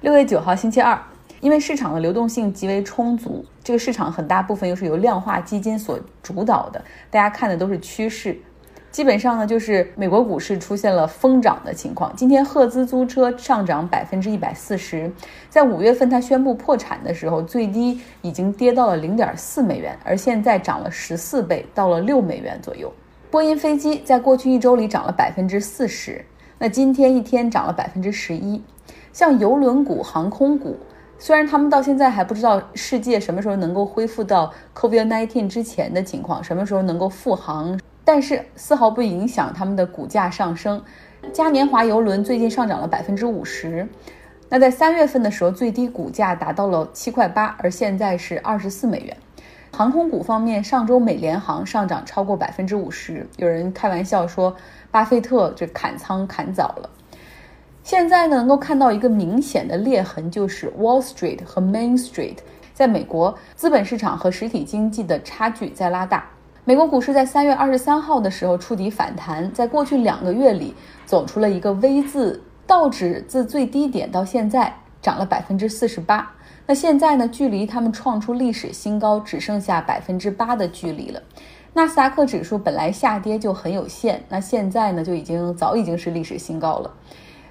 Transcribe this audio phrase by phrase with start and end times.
[0.00, 0.96] 六月九号星期二，
[1.40, 8.38] 因为市场的流动性极为充足，这个市场很大部分又是由量化基金所主导的，大家看的都是趋势。
[8.92, 12.14] 基本上呢，就是美国股市出现了疯涨的情况。
[12.14, 15.10] 今天赫兹租车上涨百分之一百四十，
[15.50, 22.92] 在五月份它宣布破产的时候，最低已经跌到了零点四美元，而现在涨了十四倍，到了六美元左右。
[23.32, 26.24] 波音飞机在过去一周里涨了百分之四十，
[26.56, 28.62] 那今天一天涨了百分之十一。
[29.18, 30.76] 像邮轮股、航空股，
[31.18, 37.76] 虽然他们到现在还不知道世界什么时候能够恢复到 COVID-19 之前的情况，什么时候能够复航。
[38.04, 40.80] 但是丝毫不影响他们的股价上升。
[41.32, 43.88] 嘉年华邮轮最近上涨了百分之五十，
[44.48, 49.16] 那在三月份的时候最低股价达到了七块八，而现在是二十四美元。
[49.72, 54.54] 航空股方面，上周美联航上涨超过百分之五十，有人开玩笑说
[54.92, 56.90] 巴菲特这砍仓砍早了。
[57.88, 62.36] 现在呢，能够看到一个明显的裂痕，就是 Wall Street 和 Main Street
[62.74, 66.26] 在美国资本市场和实体经济的差距在拉大。
[66.66, 70.74] 美国股市在三月二十三号的时候触底反弹，在过去两个月里
[71.06, 76.30] 走出了一个 V 字，道指自最低点到现在涨了百分之四十八。
[76.66, 81.22] 那现在呢，距离他们创出历史新高只剩下百分之八的距离了。
[81.72, 86.90] 纳斯达克指数本来下跌就很有限，那现在呢就已经早已经是历史新高了。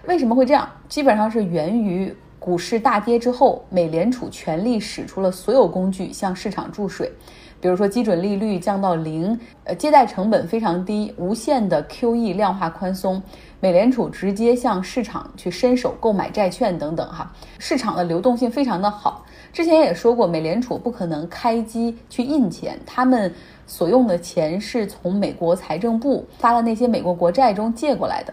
[0.07, 0.67] 为什么会这样？
[0.87, 7.11] 基本上是源于股市大跌之后，美联储全力使出了所有工具向市场注水。
[7.59, 13.21] 比如说基准利率降到零，呃，借贷成本非常低，无限的 QE 量化宽松，
[13.59, 19.25] 美联储直接向市场去伸手购买债券等等，哈，市场的流动性非常的好。
[19.51, 23.33] 之前也说过，美联储不可能开机去印钱，他们
[23.65, 28.31] 所用的钱是从美国财政部发的那些美国国债中借过来的，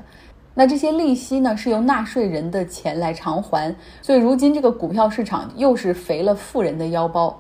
[0.55, 7.37] 那这些利息呢是由纳税人的钱来偿还，所以如今这个股票市场又是肥了富人的腰包。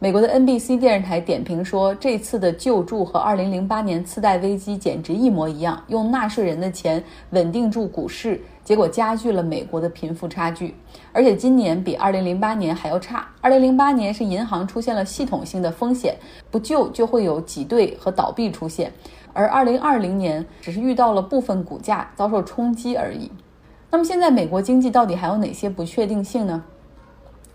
[0.00, 10.72] 美国的 NBC 电视台点评说，这次的救助和2008年次贷危机简直一模一样，用纳税人的钱稳定住股市，结果加剧了美国的贫富差距。
[11.12, 13.26] 而且今年比2008年还要差。
[13.42, 16.14] 2008年是银行出现了系统性的风险，
[16.48, 18.92] 不救就会有挤兑和倒闭出现，
[19.32, 23.28] 而2020年只是遇到了部分股价遭受冲击而已。
[23.90, 26.62] 那么现在美国经济到底还有哪些不确定性呢？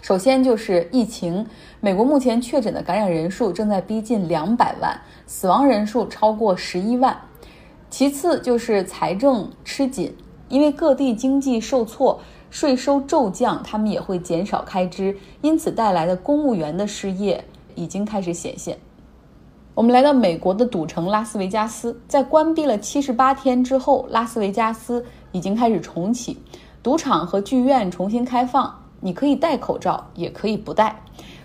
[0.03, 1.47] 首先就是疫情，
[1.79, 7.17] 美国目前确诊的感染人数正在逼近两百万，死亡人数超过十一万。
[7.89, 10.13] 其次就是财政吃紧，
[10.49, 12.19] 因为各地经济受挫，
[12.49, 17.41] 税收骤降，他们也会减少开支，因此带来的公务员的失业
[17.73, 18.77] 已经开始显现。
[19.73, 26.37] 我们来到美国的赌城拉斯维加斯，在关闭了七十八天之后，拉斯维加斯已经开始重启，
[26.83, 28.82] 赌场和剧院重新开放。
[29.03, 30.95] 你可以戴口罩，也可以不戴。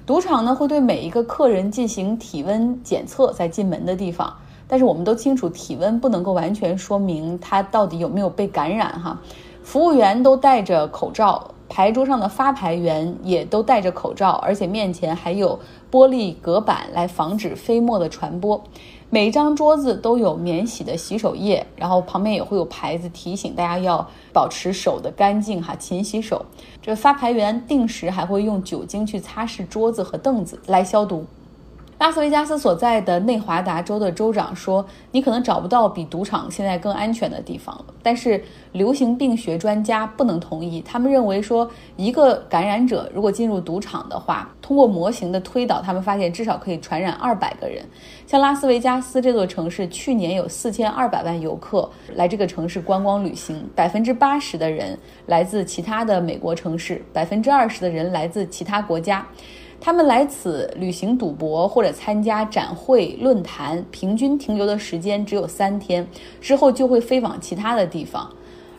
[0.07, 4.33] 赌场呢会对每一个客人进行体温检测，在进门的地方。
[4.67, 9.19] 但是我们都清楚，体温不能够完全说明他到底有没有被感染哈。
[9.63, 15.59] 服务员都戴着口罩，牌桌上的发牌员也都戴着口罩，而且面前还有
[15.91, 18.63] 玻璃隔板来防止飞沫的传播。
[19.11, 26.45] 每张桌子都有免洗的洗手液，然后旁边也会有牌子提醒大家要保持手的干净哈，勤洗手。
[26.83, 31.25] 这发牌员定时还会用酒精去擦拭桌子和凳子来消毒。
[31.99, 47.85] 拉斯维加斯所在的内华达州的州长说：“你可能找不到比赌场现在更安全的地方了。”但是流行病学专家不能同意，他们认为说，一个感染者如果进入赌场的话，通过模型的推导，他们发现至少可以传染二百个人。
[48.29, 59.27] 像拉斯维加斯这座城市，去年有四千二百万游客来这个城市观光旅行，百分之八十的人来自其他的美国城市，百分之二十的人来自其他国家。
[59.81, 66.07] 他们来此旅行、赌博或者参加展会、论坛，平均停留的时间只有三天，
[66.41, 68.29] 之后就会飞往其他的地方。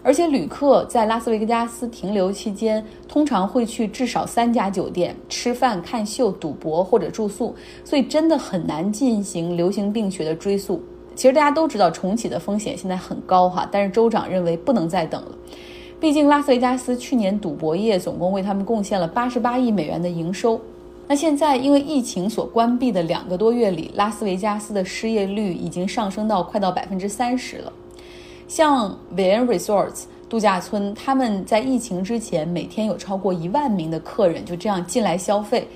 [0.01, 7.53] 而且旅客在拉斯维加斯停留期间，通常会去至少三家酒店吃饭、看秀、赌博或者住宿，
[7.83, 10.81] 所以真的很难进行流行病学的追溯。
[11.15, 15.31] 其实大家都知道重启的风险现在很高哈，但是州长认为不能再等了，
[15.99, 20.59] 毕竟拉斯维加斯去年赌博业总共为他们贡献了八十八亿美元的营收。
[21.11, 27.73] 那现在因为疫情所关闭的两个多月里，拉斯维加斯的失业率已经上升到快到百分之三十了。
[28.47, 35.67] 像 Van Resorts 度假村，他们在疫情之前每天有超过一万名的客人就这样进来消费。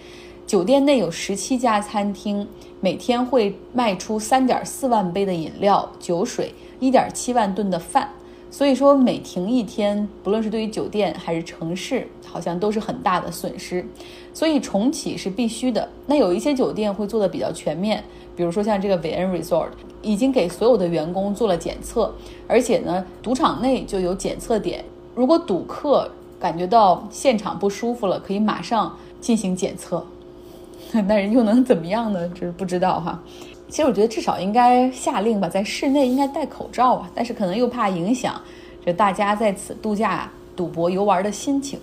[0.45, 2.47] 酒店内有十七家餐厅，
[2.79, 8.07] 每天会卖出三点四万杯的饮料、酒水，一点七万吨的饭。
[8.53, 13.83] 所以说每停一天，不论是对于酒店还是城市，好像都是很大的损失。
[14.31, 15.89] 所以重启是必须的。
[16.05, 18.03] 那有一些酒店会做的比较全面，
[18.35, 19.69] 比如说像这个韦恩 Resort，
[20.03, 22.13] 已经给所有的员工做了检测，
[22.47, 24.85] 而且呢，赌场内就有检测点。
[25.15, 26.07] 如果赌客
[26.39, 30.05] 感觉到现场不舒服了，可以马上进行检测。
[31.07, 32.29] 那人又能怎么样呢？
[32.35, 33.19] 这是不知道哈。
[33.73, 38.39] 其实我觉得至少应该下令吧，在室内应该戴口罩啊，但是可能又怕影响
[38.85, 41.79] 这大家在此度假、赌博、游玩的心情。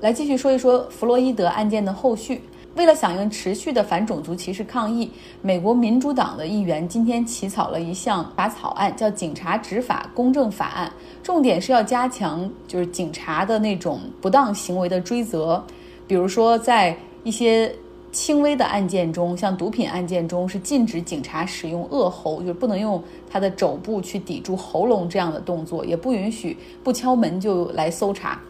[0.00, 2.40] 来继续说一说弗洛伊德案件的后续。
[2.74, 5.10] 为了响应持续的反种族歧视抗议，
[5.42, 10.88] 美国民主党的议员今天起草了一项法草案，叫《警察执法公正法案》，
[11.22, 15.62] 重点是要加强就是警察的那种不当行为的追责，
[16.06, 17.70] 比如说在一些。
[18.14, 28.40] 轻微的案件中，像毒品案件中，是禁止警察使用扼喉，就是不能用他的肘部去抵住喉咙这样的动作，也不允许不敲门就来搜查，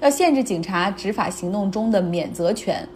[0.00, 2.86] 要限制警察执法行动中的免责权。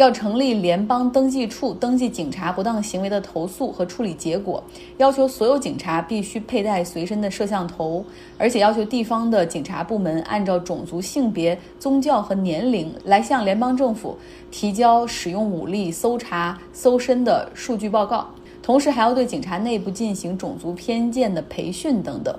[0.00, 4.64] 要成立联邦登记处，登记警察不当行为的投诉和处理结果，
[4.96, 8.02] 要求所有警察必须佩戴随身的摄像头，
[8.38, 14.16] 而且要求地方的警察部门按照种族、性别、宗教和年龄来向联邦政府
[14.50, 18.26] 提交使用武力搜查、搜身的数据报告，
[18.62, 22.34] 同时还要对警察内部进行种族偏见的培训等等。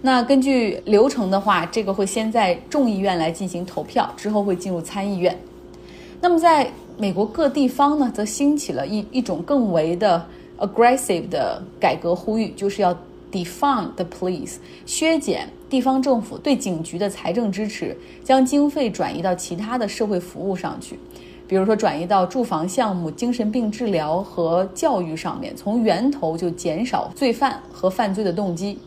[0.00, 5.36] 那根据流程的话，这个会先在众议院来进行投票，之后会进入参议院。
[6.20, 10.24] 那么在美国各地方呢，则兴起了一一种更为的
[10.58, 12.94] aggressive 的改革呼吁，就是要
[13.30, 14.56] defund the police，
[14.86, 20.98] 削减地方政府对警局的财政支持，将经费转移到其他的社会服务上去，
[21.48, 28.78] 比如说转移到住房项目、精神病治疗和教育上面，从源头就减少罪犯和犯罪的动机。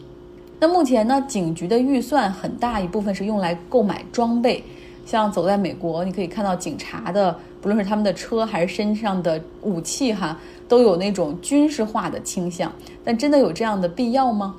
[0.59, 4.63] 那目前呢，警局的预算很大一部分是用来购买装备。
[5.05, 10.37] 像走在美国，你可以看到警察的，不论是他们的车还是身上的武器，哈，
[10.67, 12.73] 都有那种军事化的倾向。
[13.03, 14.55] 但真的有这样的必要吗？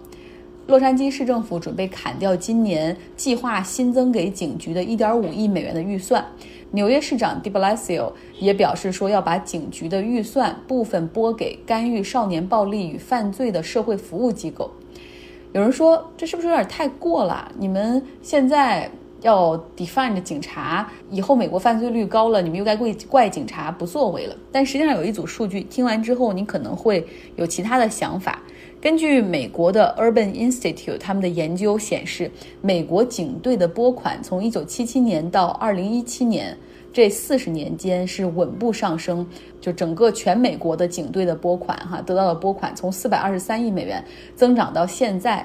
[0.69, 6.25] 洛杉矶市政府准备砍掉今年计划新增给警局的一点五亿美元的预算。
[6.72, 14.70] 纽约市长 De Blasio 也表示说，要把警局的预算部分拨给干预少年暴力与犯罪的社会服务机构。
[15.52, 17.50] 有人说，这是不是有点太过了？
[17.58, 18.88] 你们现在。
[19.22, 24.36] 要 define 警察，以后美国犯罪率高了，你们又该怪怪警察不作为了。
[24.52, 28.42] 但实际上有一组数据，听完之后你可能会有其他的想法。
[28.80, 32.30] 根据美国的 Urban Institute 他们的研究显示，
[32.60, 36.56] 美国警队的拨款从1977年到2017年
[36.92, 39.26] 这四十年间是稳步上升，
[39.60, 44.04] 就整个全美国的警队的拨款哈得到的拨款从423亿美元
[44.36, 45.44] 增长到现在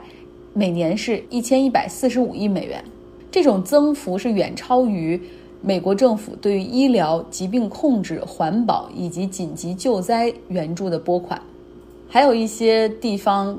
[0.53, 2.83] 每年是一千一百四十五亿美元。
[3.31, 5.19] 这种增幅是远超于
[5.61, 11.41] 美国政府对于医疗、疾病控制、环保以及紧急救灾援助的拨款，
[12.09, 13.57] 还有一些地方。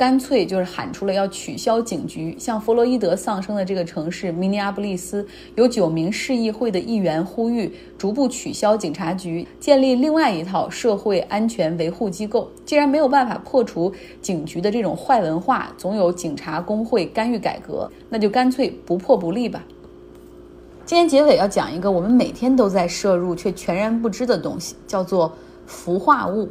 [0.00, 5.26] 干脆就是喊出了要取消警局，像弗洛伊德丧生的这个城市明尼阿布利斯，
[5.56, 12.50] 有九名市议会的议员呼吁逐步取消警察局，建立另外一套社会安全维护机构。
[12.64, 13.92] 既然没有办法破除
[14.22, 19.62] 警局的这种坏文化，总有警察工会干预改革，那就干脆不破不立吧。
[20.86, 25.30] 今天结尾要讲一个我们每天都在摄入却全然不知的东西，叫做
[25.66, 26.48] 氟化物，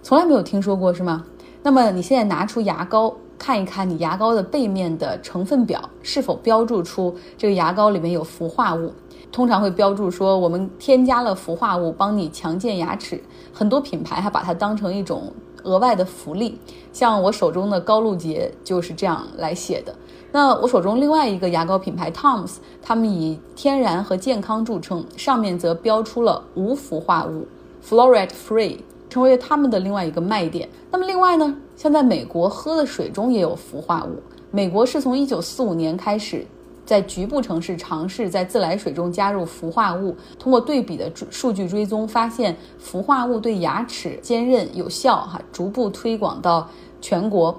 [0.00, 1.26] 从来没有听说过是吗？
[1.62, 8.92] 那么你现在拿出牙膏看一看，你牙膏的背面的成分表是否标注出这个牙膏里面有氟化物？
[9.30, 13.22] 通常会标注说我们添加了氟化物，帮你强健牙齿。
[13.52, 15.32] 很多品牌还把它当成一种
[15.64, 16.58] 额外的福利，
[16.92, 19.94] 像我手中的高露洁就是这样来写的。
[20.32, 27.46] 那我手中另外一个牙膏品牌 Tom's，他们以天然和健康著称，上面则标出了无氟化物
[27.86, 28.78] （fluoride free）。
[29.08, 30.68] 成为他们的另外一个卖点。
[30.90, 34.22] 那么，另外呢，像在美国喝的水中也有氟化物。
[34.50, 36.46] 美国是从1945年开始，
[36.86, 40.16] 在局部城市尝试在自来水中加入氟化物。
[40.38, 46.66] 通过对比的数据追踪，发现氟化物对牙齿坚韧有效，哈，逐步推广到
[47.00, 47.54] 全国。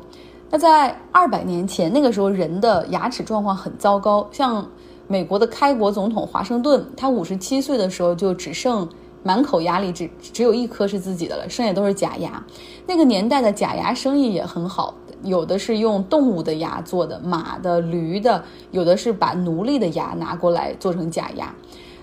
[0.50, 4.28] 那在200年前，那个时候人的牙齿状况很糟糕。
[4.32, 4.68] 像
[5.08, 8.88] 美国的开国总统华盛顿，他57岁的时候就只剩。
[9.24, 12.44] 满口牙里只只有一颗是自己的了，剩下都是假牙。
[12.88, 21.54] 那个年代的假牙生意也很好，有的是用动物的牙做的，马的、驴的，有的是把奴隶的牙拿过来做成假牙。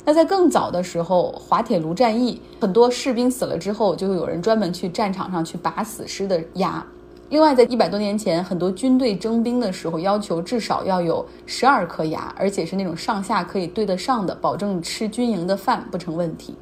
[0.04, 6.86] 那在更早的时候，滑铁卢战役，很多士兵死了之后，就会有人专门去战场上去拔死尸的牙。
[7.28, 16.54] 另外，在一百多年前，很多军队征兵的时候要求至少要有十二颗牙，而且是那种上下可以对得上的，保证吃军营的饭不成问题。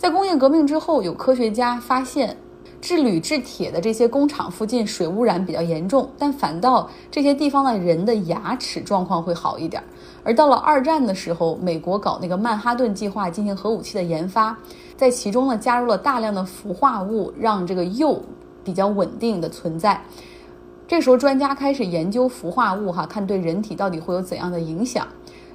[0.00, 2.34] 在工业革命之后，有科学家发现，
[2.80, 9.84] 制铝制铁的这些工厂附近水污染比较严重，但反倒这些地方的人的牙齿状况会好一点。
[10.24, 14.56] 而到了二战的时候，美国搞那个曼哈顿计划进行核武器的研发，
[14.96, 18.22] 在其中呢加入了大量的氟化物，让这个铀。
[18.62, 19.98] 比较稳定的存在，
[20.86, 25.06] 这时候专家开始研究氟化物，哈，看对人体到底会有怎样的影响。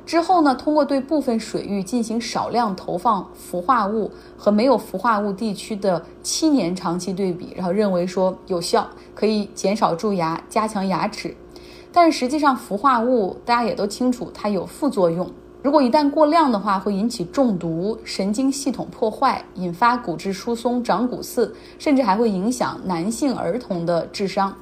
[0.05, 11.35] 之后呢，通过对部分水域进行少量投放氟化物和没有氟化物地区的七年长期对比，然后认为说有效，可以减少蛀牙，加强牙齿。
[11.91, 15.27] 但实际上，氟化物大家也都清楚，它有副作用。
[15.63, 24.53] 如果一旦过量的话，会引起中毒、神经系统破坏，引发骨质疏松、长骨刺，甚至还会影响男性儿童的智商。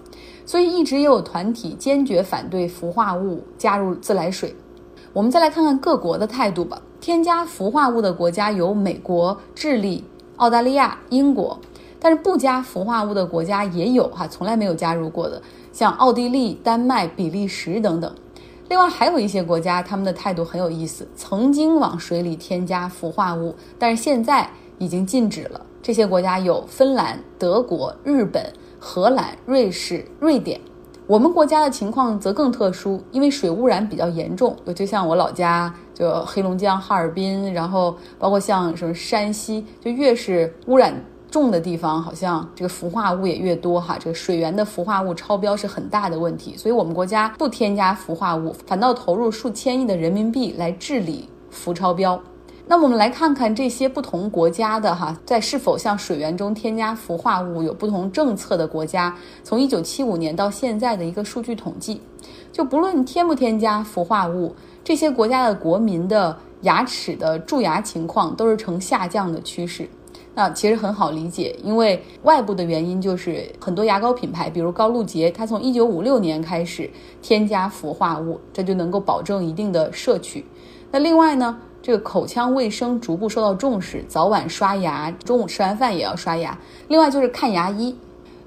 [0.45, 4.55] 所以一直也有团体坚决反对氟化物加入自来水。
[5.13, 6.81] 我们再来看看各国的态度吧。
[6.99, 10.03] 添加氟化物的国家有美国、智利、
[10.37, 11.59] 澳大利亚、英国，
[11.99, 15.39] 但是不加氟化物的国家也有哈，从来没有加入过的，
[15.71, 18.11] 像奥地利、丹麦、比利时等等。
[18.69, 25.61] 另外还有一些国家，他们的态度很有意思，曾经往水里添加氟化物，但是现在已经禁止了。
[25.81, 30.59] 这些国家有芬兰、德国、日本、荷兰、瑞士、瑞典。
[31.13, 40.91] 我们国家的情况则更特殊，因为水污染比较严重，就像我老家就黑龙江哈尔滨，然后包括像什么山西，就越是污染。
[41.29, 52.19] 重的地方好像这个氟化物也越多哈，这个水源的氟化物超标是很大的问题，所以我们国家不添加氟化物，反倒投入数千亿的人民币来治理氟超标。
[52.65, 62.01] 那我们来看看这些不同国家的哈，在是否向水源中添加氟化物有不同政策的国家，从一九七五年到现在的一个数据统计，
[62.53, 69.87] 就不论添不添加氟化物，这些国家的国民的牙齿的蛀牙情况都是呈下降的趋势。
[70.33, 76.89] 那其实很好理解，因为外部的原因就是很多牙膏品牌，比如高露洁，它从一九五六年开始
[77.21, 80.43] 添加氟化物，这就能够保证一定的摄取。
[80.89, 86.57] 那另外呢，这个口腔卫生逐步受到重视，早晚刷牙，中午吃完饭也要刷牙。
[86.87, 87.93] 另外就是看牙医，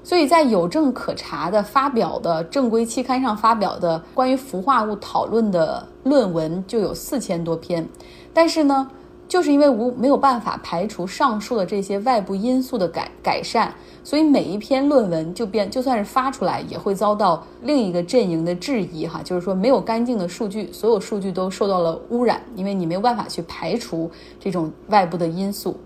[0.03, 7.87] 所以在有证可查的发表的正规期刊上发表的关于氟化物讨论的论文就有四千多篇，
[8.33, 8.89] 但是呢。
[9.27, 19.21] 就是因为无没有办法排除上述的这些外部因素的改改善，所以每一篇论文就变，就算是发出来，也会遭到另一个阵营的质疑哈。
[19.21, 25.77] 就是说没有干净的数据，所有数据都受到了污染，因为你没有办法去排除这种外部的因素。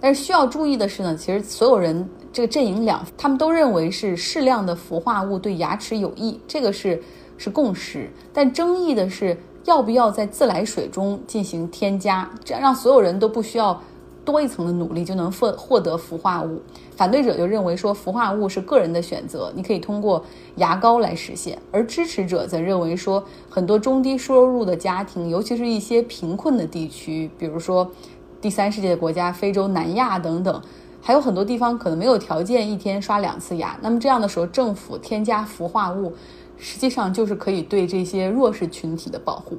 [0.00, 7.02] 但是需要注意的是呢，其实所有人这个阵营两，他们都认为是适量的氟化物对牙齿有益，这个是
[7.36, 8.10] 是共识。
[8.32, 9.36] 但争议的是。
[9.66, 13.80] 要不要在自来水中进行添加，这样让所有人都不需要
[14.24, 16.60] 多一层的努力就能获获得氟化物？
[16.96, 20.24] 反对者就认为说氟化物是个人的选择，你可以通过
[20.56, 27.90] 牙膏来实现；而支持者则认为说，很多中低收入的家庭，尤其是一些贫困的地区，比如说
[28.40, 30.62] 第三世界的国家、非洲、南亚等等，
[31.02, 33.76] 还有很多地方可能没有条件一天刷两次牙。
[33.82, 36.12] 那么这样的时候，政府添加氟化物。
[36.56, 39.56] 实际上就是可以对这些弱势群体的保护。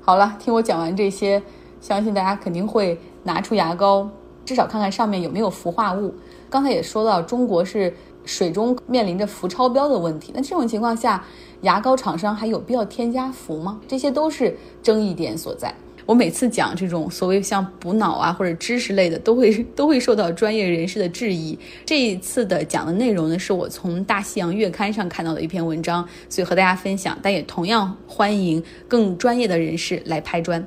[0.00, 1.42] 好了，听我讲完这些，
[1.80, 4.08] 相信大家肯定会拿出牙膏，
[4.44, 6.14] 至少看看上面有没有氟化物。
[6.48, 11.22] 刚才也说到，中国是水中面临着氟超标的问题，那这种情况下，
[11.60, 13.80] 牙膏厂商还有必要添加氟吗？
[13.86, 15.74] 这些都是争议点所在。
[16.08, 21.58] 我每次讲这种所谓像补脑啊或者知识类的，都会都会受到专业人士的质疑。
[21.84, 27.18] 这一次的讲的内容呢，是我从《大西洋月刊》上看到的一篇文章，所以和大家分享。
[27.20, 30.66] 但也同样欢迎更专业的人士来拍砖。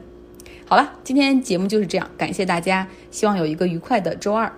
[0.67, 4.53] 好了，今天节目就是这样，感谢大家，希望有一个愉快的周二。